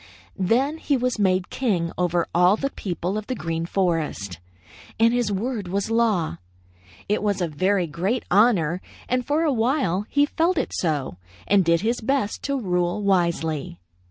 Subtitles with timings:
[0.39, 4.39] "Then he was made king over all the people of the Green Forest,
[4.99, 6.37] and his word was law.
[7.07, 11.63] It was a very great honor, and for a while he felt it so and
[11.63, 13.79] did his best to rule wisely.